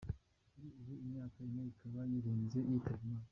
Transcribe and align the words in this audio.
Kuri 0.51 0.67
ubu 0.79 0.93
imyaka 1.03 1.37
ine 1.47 1.63
ikaba 1.71 1.99
yirenze 2.09 2.57
yitabye 2.69 3.05
Imana. 3.11 3.27